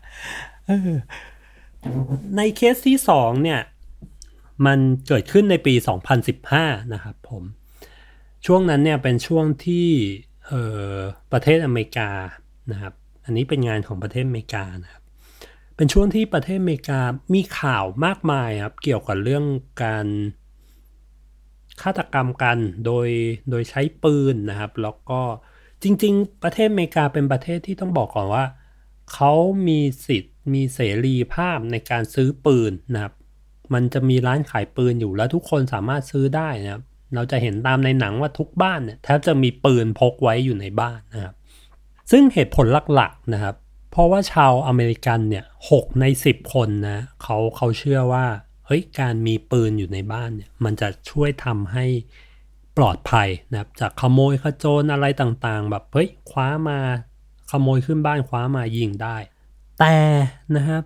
[2.37, 3.61] ในเคสที่สองเนี่ย
[4.67, 5.75] มันเกิดขึ้นในปี
[6.33, 7.43] 2015 นะครับผม
[8.47, 9.89] ช่วงนั้นเนี่ยเป็นช่วงที่
[11.33, 12.11] ประเทศอเมริกา
[12.73, 12.95] นะครับ
[13.25, 15.03] อันนี้เป็นงานของประเทศอเมริกานะครับ
[15.77, 17.01] เป็นช่วงที่ประเทศอเมริกา
[17.35, 19.45] มีข่าวมากมายครับ เกี่ยวกับเรื่อง
[19.85, 20.07] การ
[21.83, 23.09] ฆาตกรรมกันโดย
[23.51, 25.21] โดยใช้ปืนนะครับ แล้วก็
[25.83, 28.45] จริง ๆ ประเทศอเมริกาเป็นประเทศที่ต้องบอกก่อนว่า
[29.13, 29.33] เขา
[29.69, 33.15] มีสิทธิ์มีเสรีภาพในการซื้อปืนนะครับ
[33.75, 36.83] มันจะมีร้านขายปืนอยู่แล้วทุกคนสามารถซื้อได้นะครับ
[37.15, 41.35] เราจะเห็นตามในหนังว่าทุกบ้านเนี่ยแทบจะมีปืนพกไว้อยู่ในบ้านนะครับ
[42.11, 43.55] ซึ่งเหตุผลหลักๆนะครับ
[43.91, 48.25] เพราะว่าชาวอเมริกันเนี่ยหกในสิบคนนะเขาเขาเชื่อว่า
[48.71, 51.87] เฮ้ยการมีปืนอยู่ในบ้านเนี่ยมันจะช่วยทำให้
[52.77, 56.79] ปลอดภัยนะครับจากขโมยขโจรอะไรต่างๆ แบบเฮ้ยคว้ามา
[57.51, 59.17] ขโมยขึ้นบ้านคว้ามายิงได้
[59.81, 59.97] แต่
[60.57, 60.83] นะครับ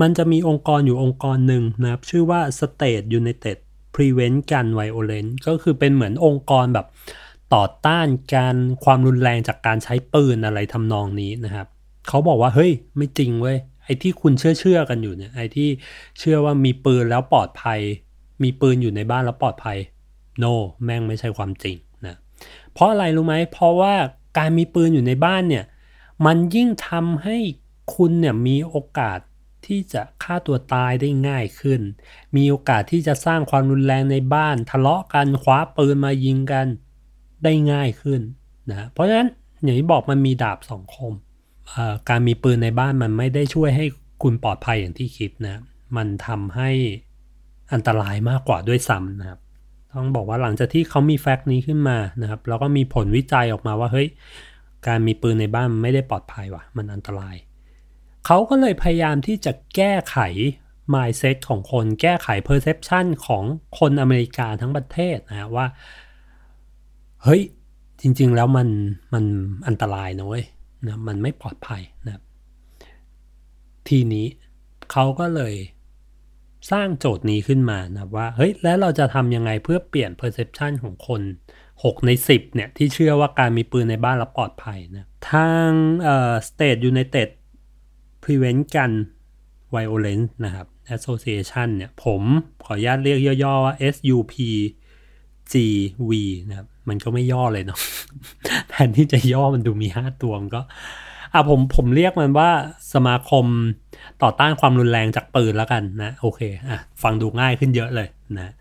[0.00, 3.56] มันจะมีองค์กรอยู่องค์กรหนึ่งนะครับ ชื่อว่า State United
[3.94, 6.86] Prevent Gun Violence ก็คือเป็นเหมือนองค์กรแบบ
[7.54, 11.66] ต่อต้านการความรุนแรงจากการใช้ปืนอะไรทำนองนี้นะครับ
[12.08, 15.68] เขาบอกว่าเฮ้ยไม่จริงเว้ย ไอ้ที่คุณเชื่อเชื่อกันอยู่เนี่ยไอ้ที่
[16.18, 17.80] เชื่อว่ามีปืนแล้วปลอดภัย
[18.42, 19.78] มีปืนอยู่ในบ้านแล้วปลอดภัย
[20.42, 22.16] no แม่งไม่ใช่ความจริงนะ
[22.72, 23.94] เพราะอะไรรู้ไหมเพราะว่า
[24.38, 25.64] การมีปืนอยู่ในบ้านเนี่ย
[26.26, 27.36] มันยิ่งทำให้
[27.94, 29.18] คุณเนี่ยมีโอกาส
[29.66, 31.80] ที่จะฆ่าตัวตายได้ง่ายขึ้น
[32.36, 36.66] มีโอกาสที่จะสร้างความรุนแรงในบ้าน ทะเลาะกันคว้าปืนมายิงกัน
[37.44, 38.20] ได้ง่ายขึ้น
[38.70, 39.28] นะเพราะฉะนั้น
[39.62, 41.12] อย่างที่บอกมันมีดาบสองคม
[42.08, 43.86] การมีปืนในบ้านมันไม่ได้ช่วยให้
[44.22, 45.62] คุณปลอดภัยอย่างที่คิดนะ
[45.96, 46.70] มันทำให้
[47.72, 49.40] อันตรายมากกว่าด้วยซ้ำนะครับ
[49.94, 54.08] ต้องบอกว่าหลังจากที่เขามีแฟกต์นี้ขึ้นมานะครับ แล้วก็มีผลวิจัยออกมาว่าเฮ้ย
[54.86, 57.36] การมีปืนในบ้านไม่ได้ปลอดภัยว่ะ มันอันตราย
[58.26, 60.18] เขาก็เลยพยายามที่จะแก้ไข
[60.94, 63.44] mindset ของคน แก้ไข perception ของ
[63.78, 65.66] คนอเมริกาทั้งประเทศนะว่า
[67.24, 67.42] เฮ้ย
[68.00, 68.68] จริง ๆ แล้วมัน
[69.12, 69.24] มัน
[69.68, 70.44] อันตรายนะเว้ย
[70.86, 72.22] นะมันไม่ปลอดภัยนะครับ
[73.88, 74.26] ทีนี้
[74.92, 75.54] เขาก็เลย
[76.70, 81.22] สร้างโจทย์นี้ขึ้นมานะว่าเฮ้ยแล้วเราจะทำยังไงเพื่อเปลี่ยน perception ของคน
[81.64, 85.70] 6 ใน 10เนี่ยที่เชื่อว่าการมีปืนในบ้านแล้วปลอดภัยนะทาง
[86.02, 87.28] เอ่อ State United
[88.22, 88.92] Prevent Gun
[89.74, 92.22] Violence นะครับ Association เนี่ยผม
[92.64, 94.34] ขออนุญาตเรียกย่อๆว่า SUP
[95.52, 96.10] GV
[96.48, 97.80] นะครับ มันก็ไม่ย่อเลยเนาะ
[98.68, 100.62] แทนที่จะย่อมันดูมี5ตัวมันก็
[101.32, 102.50] อะผมผมเรียกมันว่า
[102.94, 103.44] สมาคม
[104.22, 108.52] ต่อต้านความรุนแรงจากปืนแล้วกันนะโอเคอะฟังดูง่ายขึ้นเยอะเลยนะ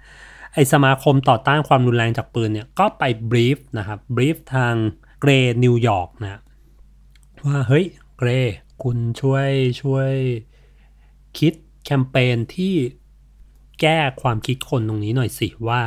[0.54, 4.74] ไอสมาคมต่อต้านความรุนแรงจากปืนเนี่ยก็ไปบรีฟนะครับบรีฟทาง
[5.22, 5.32] เกร
[5.64, 6.42] นิวยอร์กนะ
[7.46, 7.86] ว่าเฮ้ย
[8.18, 8.30] เกร
[8.84, 9.50] คุณช่วย
[9.82, 10.12] ช่วย
[11.40, 11.54] คิด
[11.86, 12.74] แคมเปญที่
[13.82, 15.82] แก้ความคิดคนตรงนี้หน่อยสิว่า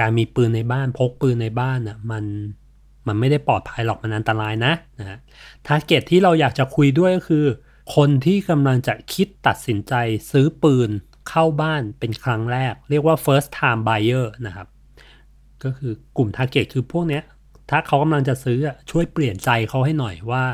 [0.00, 2.24] การมีปืนในบ้านพกปืนในบ้านอะมัน
[3.06, 5.18] มันไม่ได้ปลอดภัยหรอกมันอันตรายนะนะฮะ
[5.66, 7.46] target ที่เราอยากจะคุยด้วยก็คือ
[7.96, 9.94] คนที่กำลังจะคิดตัดสินใจ
[10.30, 10.90] ซื้อปืน
[11.28, 14.68] เข้าบ้านเป็นครั้งแรก เรียกว่า first time buyer นะครับ
[15.64, 17.22] ก็คือกลุ่ม target คือพวกเนี้ย
[17.70, 18.58] ถ้าเขากำลังจะซื้อ
[18.90, 20.44] ช่วยเปลี่ยนใจเขาให้หน่อยว่า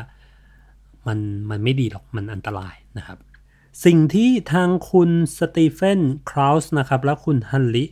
[1.07, 3.17] มันมันไม่ดีหรอกมันอันตรายนะครับ
[3.85, 5.99] สิ่งที่ทางคุณสตีเฟน
[6.31, 7.85] คราวส์นะครับ และคุณฮันลิ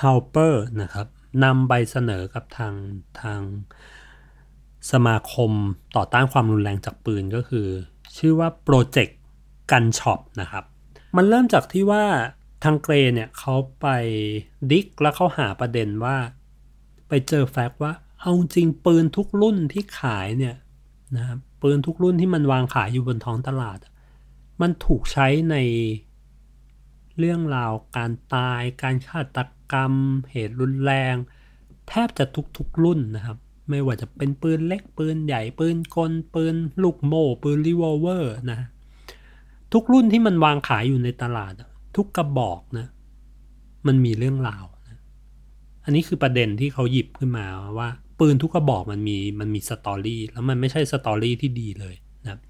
[0.00, 1.06] ฮาวเปอร์นะครับ
[1.44, 2.74] นำไปเสนอกับทาง
[3.20, 3.40] ทาง
[4.92, 5.52] สมาคม
[5.96, 7.66] ต่อต้านความรุนแรงจากปืนก็คือ
[8.16, 9.18] ชื่อว่าโปรเจกต์
[9.70, 10.64] Gun Shop นะครับ
[11.16, 12.04] มันเริ่มจากที่ว่า
[12.64, 13.86] ทาง Grey เนี่ยเขาไป
[14.70, 16.16] dig แล้วเขาหาประเด็นว่า
[17.08, 20.56] ไปเจอ fact ว่าเอาจริงปืนทุกรุ่นที่ขายเนี่ย
[21.16, 23.78] นะครับปืนทุกรุ่นที่มันวางขายอยู่บนท้องตลาด
[24.60, 25.56] มันถูกใช้ใน
[27.18, 29.38] เรื่องราวการตาย การฆาต
[29.72, 29.92] กรรม
[30.30, 31.14] เหตุรุนแรง
[31.88, 32.24] แทบจะ
[32.56, 33.38] ทุกๆรุ่นนะครับ
[33.70, 38.58] ไม่ว่าจะเป็นปืนเล็กปืนใหญ่ปืนกลปืนลูกโม่ปืนรีวอลเวอร์นะ
[39.72, 41.54] ทุกรุ่นที่มันวางขายอยู่ในตลาด
[41.96, 42.86] ทุกกระบอกนะ
[43.86, 44.98] มันมีเรื่องราวนะ
[45.84, 47.46] อันนี้คือประเด็นที่เขาหยิบขึ้นมา
[47.78, 47.88] ว่า
[48.20, 52.40] ปืนทุกกระบอกมันมีมันมี story แล้วมันไม่ใช่ story ที่ดีเลยนะ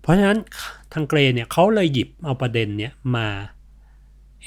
[0.00, 0.38] เพราะฉะนั้น
[0.92, 3.26] ทางเกรเนี่ยเขาเลยหยิบเอาประเด็นเนี้ยมา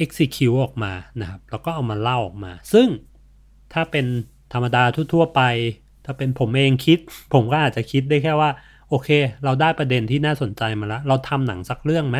[0.03, 2.88] execute ออกมานะครับ แล้วก็เอามาเล่าออกมา ซึ่ง
[3.73, 4.05] ถ้าเป็น
[4.53, 5.41] ธรรมดาทั่วๆไป
[6.05, 6.99] ถ้าเป็นผมเองคิด
[7.34, 8.49] ผมก็อาจจะคิดได้แค่ว่า
[8.89, 9.10] โอเค
[9.43, 12.17] เราได้ประเด็นที่น่าสนใจมาแล้ว เราทำหนังสักเรื่องไหม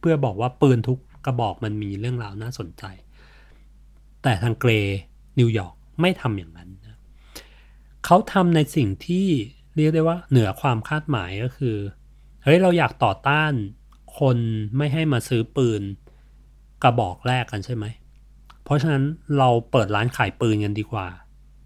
[0.00, 2.84] เพื่อบอกว่าปืนทุกกระบอกมันมีเรื่องราวน่าสนใจ
[4.22, 4.70] แต่ทางเกร
[5.38, 6.98] นิวยอร์กไม่ทำอย่างนั้นนะ
[8.04, 9.26] เขาทำในสิ่งที่
[9.76, 11.76] เรียกได้ว่าเหนือความคาดหมายก็คือ
[12.44, 13.52] เฮ้ย เราอยากต่อต้าน
[14.18, 14.38] คน
[14.76, 15.82] ไม่ให้มาซื้อปืน
[16.84, 17.84] กระบอกแรกกันใช่ไหม
[18.64, 19.04] เพราะฉะนั้น
[19.38, 21.06] เราเปิดร้านขายปืนกันดีกว่า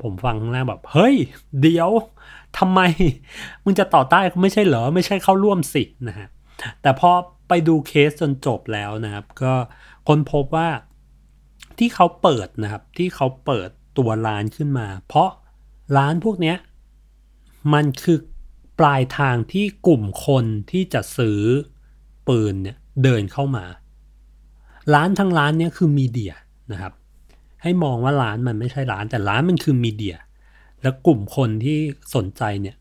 [0.03, 1.17] ผมฟังครั้งแรกแบบ เฮ้ย
[1.61, 1.91] เดี๋ยว
[2.59, 2.81] ทำไม
[3.65, 6.29] มึงจะต่อต้านไม่ใช่เหรอ ไม่ใช่เข้าร่วมสินะฮะ
[6.83, 7.11] แต่พอ
[7.49, 9.55] ไปดูเคสจนจบแล้วนะครับ ก็
[10.09, 10.69] คนพบว่า
[11.79, 15.31] ที่เขาเปิดนะครับ ที่เขาเปิดตัวร้านขึ้นมา เพราะ
[15.97, 16.57] ร้านพวกเนี้ย
[17.73, 18.19] มันคือ
[18.79, 21.41] ปลายทางที่กลุ่มคนที่จะซื้อ
[22.29, 23.65] ปืนเนี่ยเดินเข้ามา
[24.95, 26.33] ร้านทั้งร้านเนี่ยคือมีเดีย
[26.73, 26.93] นะครับ
[27.63, 30.17] ให้มองว่าร้านมันไม่ใช่ร้าน แต่ร้านมันคือมีเดีย
[30.83, 31.79] แล้วกลุ่มคนที่
[32.15, 32.77] สนใจเนี่ย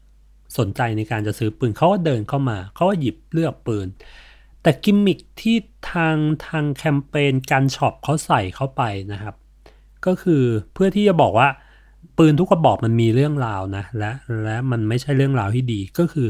[0.58, 3.88] สนใจในการจะซื้อปืนเขาก็เดินเข้ามาเขาก็หยิบเลือกปืน
[4.62, 5.58] แต่กิมมิคที่
[5.92, 6.16] ทาง
[6.48, 9.36] ทางแคมเปญ Gun Shop เขาใส่เข้าไปนะครับ
[10.06, 10.44] ก็คือ
[10.74, 11.50] เพื่อที่จะบอกว่า
[12.18, 14.12] ปืนทุกกระบอกมันมีเรื่องราวนะและ
[14.44, 16.28] และมันไม่ใช่เรื่องราวที่ดีก็คือ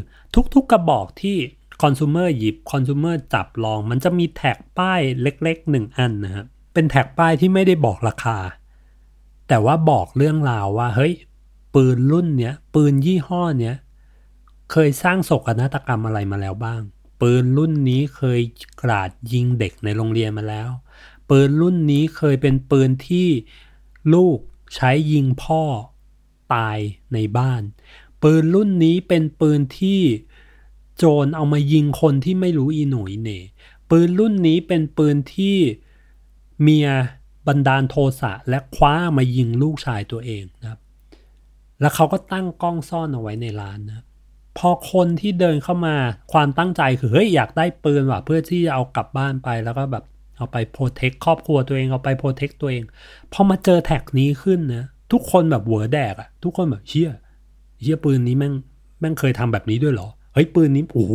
[0.55, 1.37] ทุกๆกระบอกที่
[1.81, 8.37] consumer หยิบ consumer จับลอง มันจะมี tag ป้ายเล็กๆหนึ่งอันนะครับเป็น tag ป้ายที่ไม่ได้บอกราคา
[9.47, 11.13] แต่ว่าบอกเรื่องราวว่า เฮ้ย
[11.75, 13.75] ปืนรุ่นเนี้ย ปืนยี่ห้อเนี้ย
[14.71, 16.81] เคยสร้างโศกนาฏกรรมอะไรมาแล้วบ้าง
[17.21, 18.39] ปืนรุ่นนี้เคย
[18.81, 20.69] กราดยิงเด็กในโรงเรียนมาแล้ว
[21.29, 23.27] ปืนรุ่นนี้เคยเป็นปืนที่
[24.13, 24.39] ลูก
[24.75, 25.63] ใช้ยิงพ่อ
[26.53, 26.77] ตาย
[27.13, 27.61] ในบ้าน
[28.23, 30.01] ปืนรุ่นนี้เป็นปืนที่
[30.97, 33.39] โจรเอามายิงคนที่ไม่รู้อีหนุ่ยเน่
[33.89, 35.57] ปืนรุ่นนี้เป็นปืนที่
[36.62, 36.88] เมีย
[37.47, 40.79] บันดาลโทสะและคว้ามายิงลูกชายตัวเองนะครับ
[41.81, 44.05] แล้วเขาก็ตั้งกล้องซ่อนเอาไว้ในร้านนะ
[44.57, 45.95] พอคนที่เดินเข้ามา
[46.33, 50.05] ความตั้งใจคือเฮ้ยอยากได้ปืนว่ะเพื่อที่จะเอากลับบ้านไปแล้วก็แบบ
[50.38, 52.83] เอาไป protect ครอบครัวตัวเองเอาไป protect ตัวเอง
[53.33, 57.10] พอมาเจอ tag นี้ขึ้นนะทุกคนแบบหัวแดกอะทุกคนแบบเชี่ย
[57.81, 58.53] เชี่ยปืนนี้แม่ง
[58.99, 61.13] แม่งเคยทำแบบนี้ด้วยเหรอ เฮ้ยปืนนี้โอ้โห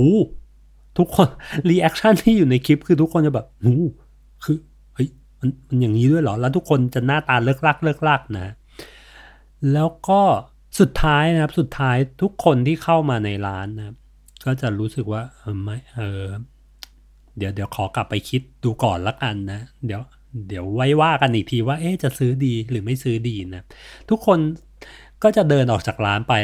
[0.99, 1.29] ทุกคน
[1.69, 3.77] reaction ที่อยู่ในคลิปคือทุกคนจะแบบโอ้
[4.45, 4.57] คือ
[4.95, 5.09] เฮ้ย
[5.41, 8.55] มันมันอย่างนี้ด้วยเหรอ แล้วทุกคนจะหน้าตาเลิ่กลั่กเลิ่กลั่กนะ
[9.73, 10.21] แล้วก็
[10.81, 13.97] สุดท้ายนะครับ สุดท้ายทุกคนที่เข้ามาในร้านนะครับ
[14.45, 16.25] ก็จะรู้สึกว่าเออไม่เออ
[17.39, 20.01] เดี๋ยวเดี๋ยวขอกลับไปคิดดูก่อนละกันนะ เดี๋ยว
[20.49, 23.63] เดี๋ยวไว้ว่ากันอีกทีว่า เอ๊จะซื้อดีหรือไม่ซื้อดีนะ
[24.11, 24.39] ทุกคน
[25.23, 26.35] ก็จะเดินออกจากร้านไป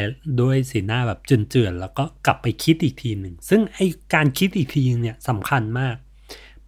[0.41, 3.79] ด้วยสีหน้าแบบเจือนๆแล้วก็กลับไปคิดอีกทีหนึ่ง ซึ่งไอ
[4.13, 5.95] การคิดอีกทีเนี่ยสำคัญมาก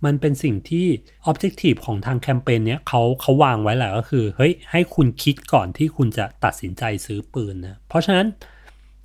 [0.06, 0.88] มันเป็นสิ่งที่
[1.30, 8.28] Objective ของทางแคมเปญเนี้ยเขาเขาวางไว้แหละก็คือเฮ้ยให้คุณคิดก่อนที่คุณจะตัดสินใจซื้อปืนนะเพราะฉะนั้น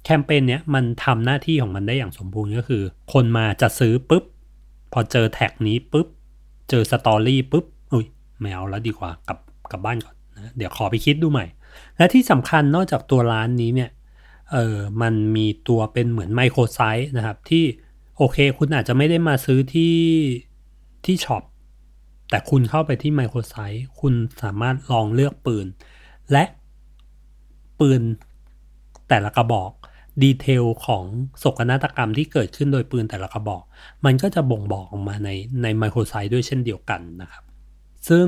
[0.05, 4.25] แคมเปญเนี้ยมันทำหน้าที่ของมันได้อย่างสมบูรณ์ก็คือ คนมาจะซื้อปุ๊บ
[4.92, 6.07] พอเจอ tag นี้ปุ๊บ
[6.71, 8.07] เจอ story ปุ๊บอุ้ย
[8.40, 9.38] ไม่เอาแล้วดีกว่ากลับ
[9.71, 11.47] กลับบ้านก่อนนะเดี๋ยวขอไปคิดดูใหม่
[11.98, 13.90] และที่สำคัญนอกจากตัวร้านนี้เนี่ย
[14.52, 17.64] เออมันมีตัวเป็นเหมือน microsite นะครับ ที่
[18.16, 19.96] โอเค คุณอาจจะไม่ได้มาซื้อที่
[21.04, 21.42] ที่ shop
[22.30, 25.66] แต่คุณเข้าไปที่ microsite คุณสามารถลองเลือกปืน
[26.32, 26.44] และ
[27.80, 28.02] ปืน
[29.09, 29.72] แต่ละกระบอก
[30.22, 31.04] detail ของ
[31.38, 33.62] โศกนาฏกรรมที่เกิดขึ้นโดยปืนแต่ละกระบอก
[34.04, 35.30] มันก็จะบ่งบอกออกมาใน
[35.62, 37.44] ใน microsite ด้วยเช่นเดียวกันนะครับ
[38.09, 38.26] ซึ่ง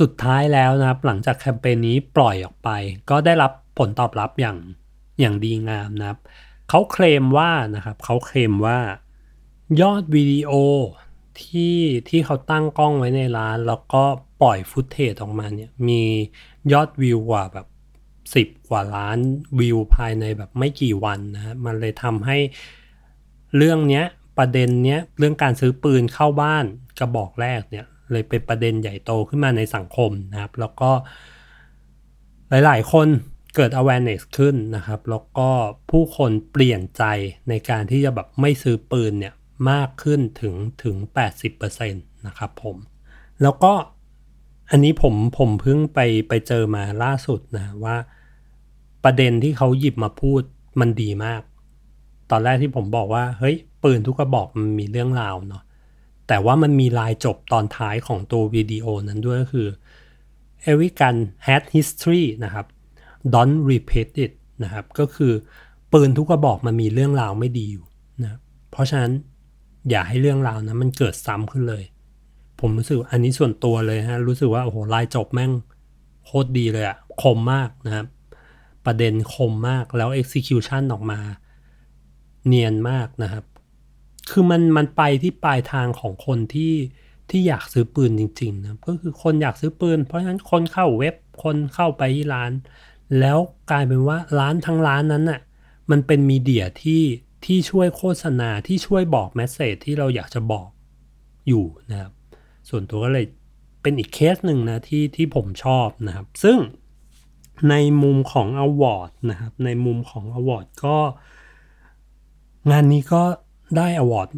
[0.00, 2.70] สุดท้ายแล้วนะครับ หลังจากแคมเปญนี้ปล่อยออกไป
[3.10, 4.58] ก็ได้รับผลตอบรับอย่าง
[5.20, 6.18] อย่างดีงามนะครับ
[6.70, 8.78] เขาเคลมว่านะครับเขาเคลมว่า
[9.80, 10.52] ยอดวิดีโอ
[11.42, 11.78] ที่
[12.08, 14.02] ที่เขาตั้งกล้องไว้ในร้าน แล้วก็
[14.42, 16.02] ปล่อยฟุตเทจออกมาเนี่ยมี
[16.72, 17.66] ยอดวิวกว่าแบบ
[18.34, 19.18] สิบกว่าล้าน
[19.60, 22.38] วิวภายในแบบไม่กี่วันนะมันเลยทำให้
[23.56, 24.04] เรื่องเนี้ย
[24.38, 26.64] ประเด็นเนี้ยเรื่องการซื้อปืนเข้าบ้าน
[26.98, 30.90] กระบอกแรกเนี่ย เลยเป็นประเด็นใหญ่โตขึ้นมาในสังคมนะครับ แล้วก็
[32.50, 33.08] หลาย ๆ คน
[33.54, 35.50] เกิด awareness ขึ้นนะครับ แล้วก็
[35.90, 37.04] ผู้คนเปลี่ยนใจ
[37.48, 39.34] ในการที่จะแบบไม่ซื้อปืนเนี่ย
[39.70, 40.96] มากขึ้นถึงถึง
[41.46, 42.76] 80%นะครับผม
[43.42, 43.72] แล้วก็
[44.70, 47.96] อันนี้ผมผมเพิ่งไปไปเจอมาล่าสุดนะว่า
[49.04, 50.42] ประเด็นที่เขาหยิบมาพูด
[50.80, 51.42] มันดีมาก
[52.30, 55.62] ตอนแรกที่ผมบอกว่าเฮ้ยปืนทุกกระบอกมันมีเรื่องราวเนาะ
[56.28, 59.68] แต่ว่ามันมีลายจบตอนท้ายของตัววิดีโอนั้นด้วยก็คือ
[60.70, 62.66] every gun has history นะครับ
[63.34, 64.32] don't repeat it
[64.64, 65.32] นะครับ ก็คือ
[65.92, 67.86] ปืนทุกกระบอกมันมีเรื่องราวไม่ดีอยู่
[68.22, 68.38] นะ
[68.70, 69.12] เพราะฉะนั้น
[69.90, 71.84] อย่าให้เรื่องราวนะมันเกิดซ้ำขึ้นเลย
[72.60, 75.52] ผมรู้สึกอันนี้ส่วนตัวเลยฮะ รู้สึกว่าโอ้โหลายจบแม่ง
[76.24, 78.06] โคตรดีเลยอะคมมากนะครับ
[78.86, 81.20] ประเด็นคมมากแล้ว execution ออกมา
[82.46, 83.44] เนียนมากนะครับ
[84.30, 86.74] คือมันมันไปที่ปลายทางของคนที่
[87.30, 92.52] ที่อยากซื้อปืนจริงๆนะก็คือคนอยากซื้อปืน เพราะฉะนั้นคนเข้าเว็บคนเข้าไปที่ร้าน
[93.20, 93.38] แล้ว
[93.70, 95.40] กลายเป็นว่าร้านทั้งร้านนั้นน่ะ
[95.90, 97.02] มันเป็น media ที่
[97.44, 100.68] ที่ช่วยโฆษณาที่ช่วยบอก message ที่เราอยากจะบอก
[101.48, 102.12] อยู่นะครับ
[102.68, 103.26] ส่วนตัวก็เลย
[103.82, 106.58] เป็นอีกเคสหนึ่งนะที่ที่ผมชอบนะครับ ซึ่ง
[107.70, 110.96] ในมุมของ award นะครับ ในมุมของ award ก็
[112.70, 113.22] งานนี้ก็
[113.76, 114.28] ได้ award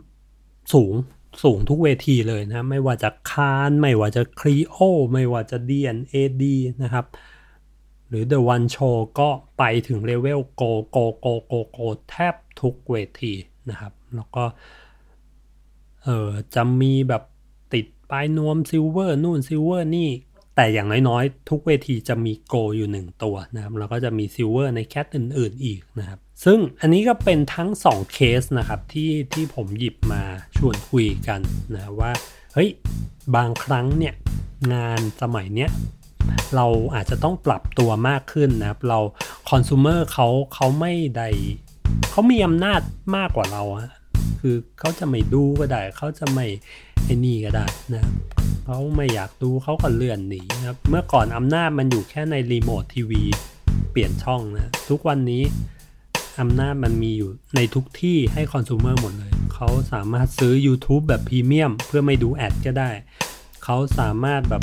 [0.73, 0.95] สูง
[1.43, 4.77] สูงทุกเวทีเลยนะ ไม่ว่าจะ Cannes ไม่ว่าจะ Clio
[5.13, 6.45] ไม่ว่าจะ D&AD
[6.83, 7.07] นะครับ
[8.09, 11.79] หรือ The One Show ก็ไปถึงเลเวลโกโกโกโกโก
[12.11, 13.33] แทบทุกเวที
[13.71, 14.45] นะครับ แล้วก็
[16.03, 17.23] เออจะมีแบบ
[17.75, 20.11] ติดปลายนวม Silver นู่น Silver นี่
[20.57, 30.23] แต่อย่างน้อยๆ ทุกเวทีจะมีโกอยู่หนึ่งตัวนะครับ แล้วก็จะมี Silver ใน cat อื่นๆอีกนะครับ ซึ่งอันนี้ก็เป็นทั้ง 2 เคสนะครับที่ที่ผมหยิบมา
[30.57, 31.41] ชวนคุยกัน
[31.75, 32.13] นะว่า
[32.55, 32.71] เฮ้ย
[33.37, 34.15] บางครั้งเนี่ย
[34.75, 35.71] งานสมัยเนี้ย
[36.57, 38.99] เราอาจจะต้องปรับตัวมากขึ้นนะครับ เรา
[39.51, 41.29] คอน sumer เขาเขาไม่ได้
[42.11, 42.81] เขามีอำนาจ
[43.17, 43.91] มากกว่าเราอะ
[44.41, 46.47] คือเขาจะไม่ดูก็ได้ เขาจะไม่
[47.05, 48.15] ไอ้นี่ก็ได้นะครับ
[48.65, 53.23] เขาไม่อยากดูเขาก็เลื่อนหนีนะครับ เมื่อก่อนอำนาจมันอยู่แค่ในรีโมททีวี
[53.91, 55.43] เปลี่ยนช่องนะ ทุกวันนี้
[56.41, 62.91] อำนาจมันมีอยู่ในทุกที่ให้ consumer หมดเลย เขาสามารถซื้อ YouTube แบบพรีเมียมเพื่อไม่ดู ad ก็ได้
[63.65, 64.63] เขาสามารถแบบ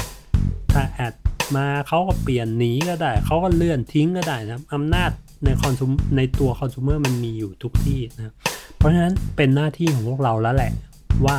[0.71, 1.13] ถ้า ad
[1.55, 5.11] มาเขาก็เปลี่ยนหนีก็ได้ เขาก็เลื่อนทิ้งก็ได้นะอำนาจ
[5.43, 8.33] ในคอนซูมในตัวคอน sumer มันมีอยู่ทุกที่นะ
[8.77, 10.71] เพราะฉะนั้นเป็นหน้าที่ของพวกเราแล้วแหละ
[11.25, 11.37] ว่า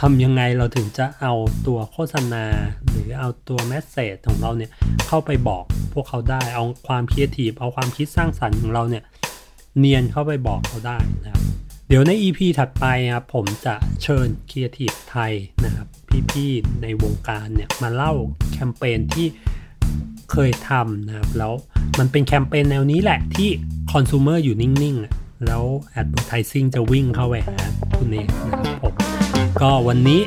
[0.00, 1.34] ทำยังไงเราถึงจะเอา
[1.66, 2.44] ตัวโฆษณา
[2.88, 4.70] หรือเอาตัว message ของเราเนี่ย
[5.08, 5.64] เข้าไปบอก
[5.94, 9.04] พวกเขาได้เอาความคิดทีเอาความคิดสร้างสรรค์ของเราเนี่ย
[9.78, 11.42] เนียนเข้าไปบอกเขาได้นะครับ
[11.88, 15.32] เดี๋ยวใน EP ถัดไปครับผมจะเชิญครีเอทีฟไทย
[15.64, 15.86] นะครับ
[16.32, 18.12] พี่ๆในวงการเนี่ยมาเล่า
[18.52, 19.26] แคมเปญที่
[20.32, 21.52] เคยทำนะครับ แล้ว
[21.98, 23.48] มันเป็นแคมเปญแนวนี้แหละที่
[23.92, 25.12] consumer อยู่นิ่งๆอะ
[25.46, 25.64] แล้ว
[26.00, 27.56] advertising จะวิ่งเข้าไปหา
[27.98, 28.94] คุณเองนะครับผม
[29.62, 30.20] ก็วันนี้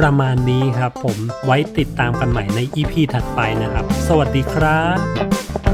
[0.00, 5.65] ประมาณนี้ครับผมไว้ติดตามกันใหม่ใน EP ถัดไปนะครับ สวัสดีครับ